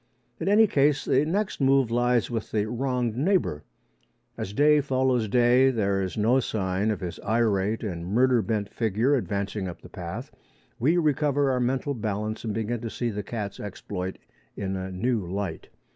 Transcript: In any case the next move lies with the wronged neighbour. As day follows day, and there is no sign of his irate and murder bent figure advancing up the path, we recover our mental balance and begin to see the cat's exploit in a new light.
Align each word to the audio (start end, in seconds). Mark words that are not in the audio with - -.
In 0.39 0.47
any 0.47 0.65
case 0.65 1.05
the 1.05 1.25
next 1.25 1.61
move 1.61 1.91
lies 1.91 2.31
with 2.31 2.49
the 2.49 2.65
wronged 2.65 3.15
neighbour. 3.15 3.61
As 4.35 4.51
day 4.51 4.81
follows 4.81 5.27
day, 5.27 5.67
and 5.69 5.77
there 5.77 6.01
is 6.01 6.17
no 6.17 6.39
sign 6.39 6.89
of 6.89 7.01
his 7.01 7.19
irate 7.19 7.83
and 7.83 8.07
murder 8.07 8.41
bent 8.41 8.67
figure 8.73 9.13
advancing 9.15 9.67
up 9.67 9.83
the 9.83 9.89
path, 9.89 10.31
we 10.79 10.97
recover 10.97 11.51
our 11.51 11.59
mental 11.59 11.93
balance 11.93 12.43
and 12.43 12.51
begin 12.51 12.81
to 12.81 12.89
see 12.89 13.11
the 13.11 13.21
cat's 13.21 13.59
exploit 13.59 14.17
in 14.57 14.75
a 14.75 14.89
new 14.91 15.19
light. 15.31 15.69